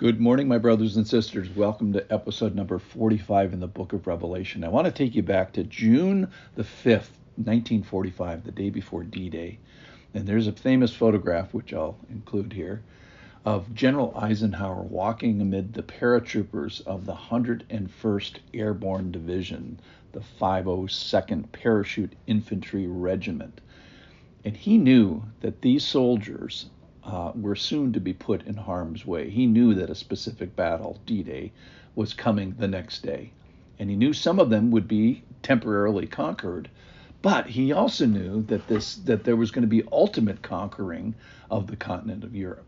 [0.00, 1.50] Good morning, my brothers and sisters.
[1.50, 4.64] Welcome to episode number 45 in the book of Revelation.
[4.64, 9.28] I want to take you back to June the 5th, 1945, the day before D
[9.28, 9.58] Day.
[10.14, 12.82] And there's a famous photograph, which I'll include here,
[13.44, 19.80] of General Eisenhower walking amid the paratroopers of the 101st Airborne Division,
[20.12, 23.60] the 502nd Parachute Infantry Regiment.
[24.46, 26.70] And he knew that these soldiers
[27.10, 29.28] uh, were soon to be put in harm's way.
[29.30, 31.50] He knew that a specific battle, D Day,
[31.96, 33.32] was coming the next day.
[33.80, 36.70] And he knew some of them would be temporarily conquered,
[37.20, 41.14] but he also knew that this that there was going to be ultimate conquering
[41.50, 42.64] of the continent of Europe.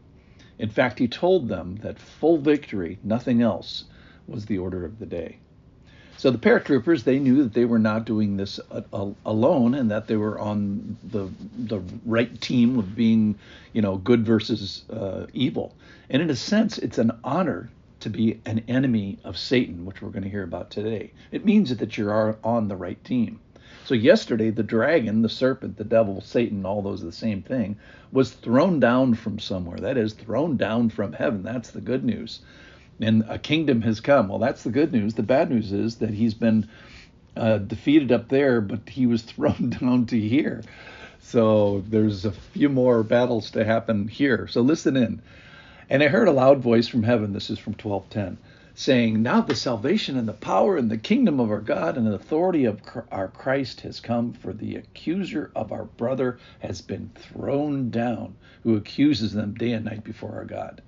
[0.58, 3.84] In fact, he told them that full victory, nothing else,
[4.26, 5.38] was the order of the day.
[6.16, 8.60] So the paratroopers, they knew that they were not doing this
[9.24, 13.36] alone, and that they were on the the right team of being,
[13.72, 15.74] you know, good versus uh, evil.
[16.10, 20.10] And in a sense, it's an honor to be an enemy of Satan, which we're
[20.10, 21.12] going to hear about today.
[21.30, 23.40] It means that you're on the right team.
[23.84, 27.76] So yesterday, the dragon, the serpent, the devil, Satan, all those are the same thing,
[28.12, 29.78] was thrown down from somewhere.
[29.78, 31.42] That is, thrown down from heaven.
[31.42, 32.40] That's the good news
[33.00, 34.28] and a kingdom has come.
[34.28, 35.14] Well, that's the good news.
[35.14, 36.68] The bad news is that he's been
[37.36, 40.62] uh, defeated up there, but he was thrown down to here.
[41.20, 44.46] So there's a few more battles to happen here.
[44.48, 45.22] So listen in.
[45.88, 47.32] And I heard a loud voice from heaven.
[47.32, 48.38] This is from 1210
[48.74, 52.14] saying, Now the salvation and the power and the kingdom of our God and the
[52.14, 57.90] authority of our Christ has come, for the accuser of our brother has been thrown
[57.90, 60.82] down, who accuses them day and night before our God.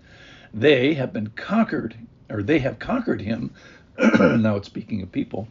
[0.56, 1.96] They have been conquered,
[2.30, 3.52] or they have conquered him.
[3.98, 5.48] now it's speaking of people.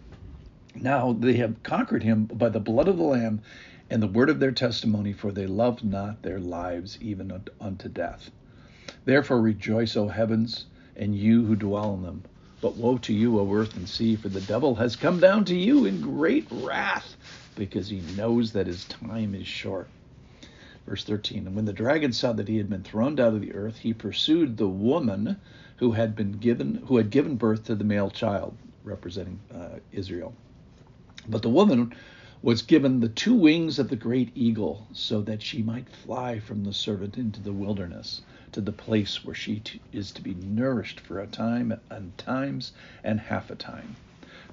[0.75, 3.41] Now they have conquered him by the blood of the Lamb
[3.89, 8.31] and the word of their testimony, for they loved not their lives even unto death.
[9.03, 12.23] Therefore rejoice, O heavens, and you who dwell in them.
[12.61, 15.55] But woe to you, O earth and sea, for the devil has come down to
[15.55, 17.17] you in great wrath,
[17.55, 19.89] because he knows that his time is short.
[20.85, 23.53] Verse 13 And when the dragon saw that he had been thrown down to the
[23.53, 25.37] earth, he pursued the woman
[25.77, 30.33] who had been given who had given birth to the male child, representing uh, Israel.
[31.27, 31.93] But the woman
[32.41, 36.65] was given the two wings of the great eagle, so that she might fly from
[36.65, 40.99] the serpent into the wilderness, to the place where she t- is to be nourished
[40.99, 42.73] for a time and times
[43.05, 43.95] and half a time.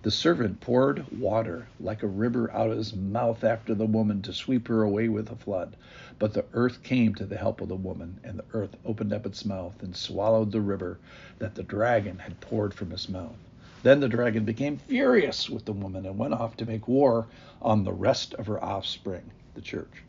[0.03, 4.33] The servant poured water like a river out of his mouth after the woman to
[4.33, 5.77] sweep her away with a flood.
[6.19, 9.27] But the earth came to the help of the woman, and the earth opened up
[9.27, 10.99] its mouth and swallowed the river
[11.39, 13.37] that the dragon had poured from his mouth.
[13.83, 17.27] Then the dragon became furious with the woman and went off to make war
[17.61, 20.03] on the rest of her offspring, the church,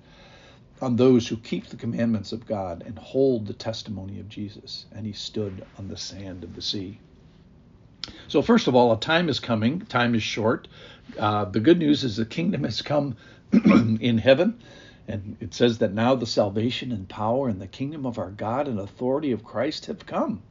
[0.81, 4.85] on those who keep the commandments of God and hold the testimony of Jesus.
[4.93, 6.99] And he stood on the sand of the sea.
[8.31, 9.81] So, first of all, a time is coming.
[9.81, 10.69] Time is short.
[11.19, 13.17] Uh, the good news is the kingdom has come
[13.51, 14.57] in heaven.
[15.05, 18.69] And it says that now the salvation and power and the kingdom of our God
[18.69, 20.41] and authority of Christ have come.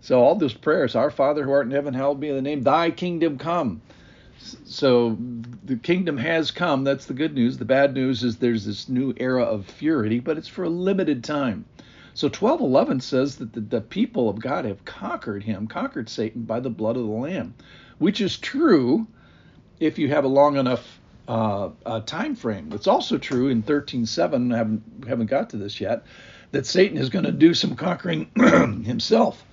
[0.00, 2.62] So, all those prayers, Our Father who art in heaven, hallowed be in the name,
[2.62, 3.82] thy kingdom come.
[4.38, 5.18] So,
[5.64, 6.84] the kingdom has come.
[6.84, 7.58] That's the good news.
[7.58, 11.24] The bad news is there's this new era of fury, but it's for a limited
[11.24, 11.64] time.
[12.18, 16.58] So 1211 says that the, the people of God have conquered him, conquered Satan by
[16.58, 17.54] the blood of the Lamb,
[17.98, 19.06] which is true
[19.78, 20.98] if you have a long enough
[21.28, 22.72] uh, uh, time frame.
[22.72, 24.52] It's also true in 13:7.
[24.52, 26.02] Haven't haven't got to this yet.
[26.50, 28.28] That Satan is going to do some conquering
[28.84, 29.44] himself.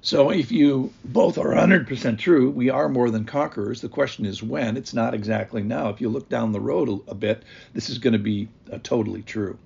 [0.00, 3.82] So if you both are 100% true, we are more than conquerors.
[3.82, 4.78] The question is when.
[4.78, 5.90] It's not exactly now.
[5.90, 7.42] If you look down the road a, a bit,
[7.74, 9.58] this is going to be uh, totally true.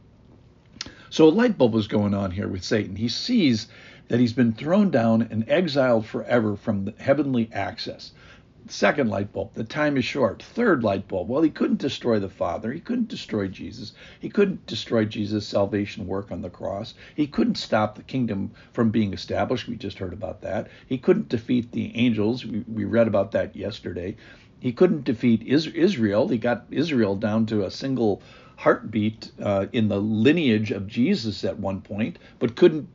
[1.14, 2.96] So a light bulb is going on here with Satan.
[2.96, 3.68] He sees
[4.08, 8.10] that he's been thrown down and exiled forever from the heavenly access.
[8.66, 10.42] Second light bulb, the time is short.
[10.42, 12.72] Third light bulb, well, he couldn't destroy the Father.
[12.72, 13.92] He couldn't destroy Jesus.
[14.18, 16.94] He couldn't destroy Jesus' salvation work on the cross.
[17.14, 19.68] He couldn't stop the kingdom from being established.
[19.68, 20.66] We just heard about that.
[20.88, 22.44] He couldn't defeat the angels.
[22.44, 24.16] We, we read about that yesterday.
[24.58, 26.26] He couldn't defeat Israel.
[26.26, 28.20] He got Israel down to a single
[28.56, 32.88] heartbeat uh, in the lineage of Jesus at one point, but couldn't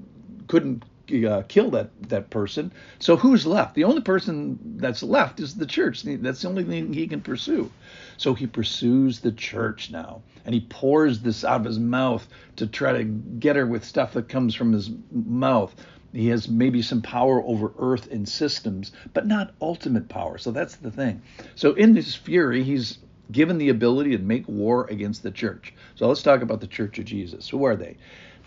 [0.48, 0.84] couldn't
[1.28, 2.72] uh, kill that that person.
[3.00, 3.76] So who's left?
[3.76, 6.04] The only person that's left is the church.
[6.04, 7.72] That's the only thing he can pursue.
[8.18, 12.28] So he pursues the church now, and he pours this out of his mouth
[12.58, 15.74] to try to get her with stuff that comes from his mouth.
[16.12, 20.38] He has maybe some power over earth and systems, but not ultimate power.
[20.40, 21.22] So that's the thing.
[21.56, 22.98] So in this fury, he's
[23.32, 25.74] given the ability to make war against the church.
[25.96, 27.50] So let's talk about the Church of Jesus.
[27.50, 27.98] Who are they?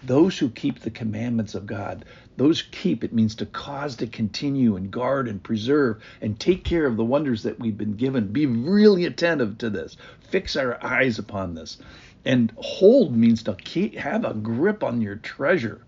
[0.04, 2.04] those who keep the commandments of God.
[2.36, 6.86] Those keep, it means to cause to continue and guard and preserve and take care
[6.86, 8.32] of the wonders that we've been given.
[8.32, 9.96] Be really attentive to this.
[10.30, 11.78] Fix our eyes upon this.
[12.24, 15.82] And hold means to keep, have a grip on your treasure.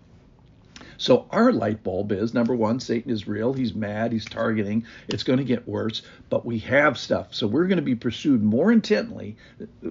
[0.97, 3.53] So our light bulb is number one, Satan is real.
[3.53, 4.11] He's mad.
[4.11, 4.85] He's targeting.
[5.07, 7.33] It's going to get worse, but we have stuff.
[7.33, 9.35] So we're going to be pursued more intently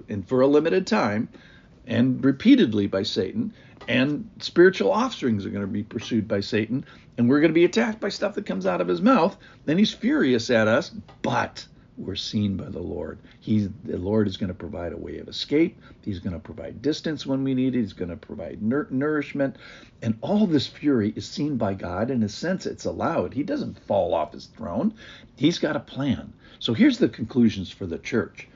[0.08, 1.28] and for a limited time
[1.86, 3.52] and repeatedly by Satan.
[3.86, 6.84] And spiritual offsprings are going to be pursued by Satan.
[7.18, 9.36] And we're going to be attacked by stuff that comes out of his mouth.
[9.66, 10.90] Then he's furious at us,
[11.22, 13.18] but we're seen by the Lord.
[13.40, 15.80] He, the Lord is going to provide a way of escape.
[16.02, 17.80] He's going to provide distance when we need it.
[17.80, 19.56] He's going to provide nur- nourishment,
[20.02, 22.10] and all this fury is seen by God.
[22.10, 23.34] In a sense, it's allowed.
[23.34, 24.94] He doesn't fall off his throne.
[25.36, 26.32] He's got a plan.
[26.58, 28.48] So here's the conclusions for the church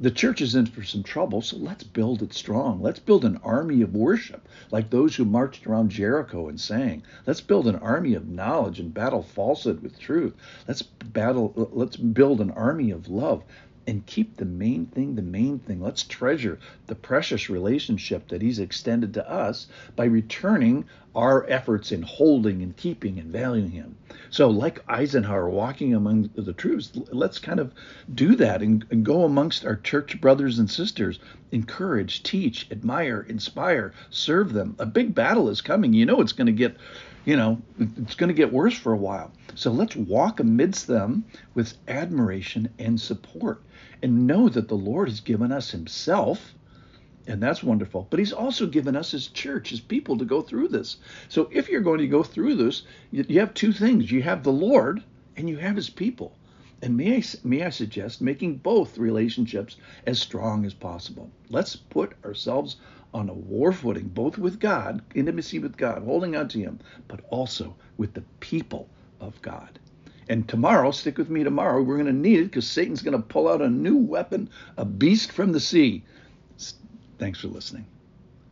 [0.00, 2.82] the church is in for some trouble, so let's build it strong.
[2.82, 7.02] Let's build an army of worship, like those who marched around Jericho and sang.
[7.26, 10.34] Let's build an army of knowledge and battle falsehood with truth.
[10.66, 13.44] Let's battle let's build an army of love
[13.86, 15.80] and keep the main thing the main thing.
[15.80, 19.66] Let's treasure the precious relationship that He's extended to us
[19.96, 20.84] by returning
[21.14, 23.96] our efforts in holding and keeping and valuing Him.
[24.30, 27.72] So, like Eisenhower walking among the troops, let's kind of
[28.14, 31.20] do that and, and go amongst our church brothers and sisters,
[31.52, 34.74] encourage, teach, admire, inspire, serve them.
[34.78, 35.92] A big battle is coming.
[35.92, 36.76] You know, it's going to get
[37.24, 39.32] you know, it's going to get worse for a while.
[39.54, 41.24] So let's walk amidst them
[41.54, 43.62] with admiration and support
[44.02, 46.54] and know that the Lord has given us Himself,
[47.26, 48.06] and that's wonderful.
[48.10, 50.98] But He's also given us His church, His people to go through this.
[51.28, 54.52] So if you're going to go through this, you have two things you have the
[54.52, 55.02] Lord
[55.36, 56.36] and you have His people.
[56.82, 61.30] And may I, may I suggest making both relationships as strong as possible?
[61.48, 62.76] Let's put ourselves
[63.14, 67.20] on a war footing, both with God, intimacy with God, holding on to Him, but
[67.30, 68.88] also with the people
[69.20, 69.78] of God.
[70.28, 73.22] And tomorrow, stick with me tomorrow, we're going to need it because Satan's going to
[73.22, 76.02] pull out a new weapon, a beast from the sea.
[77.18, 77.86] Thanks for listening.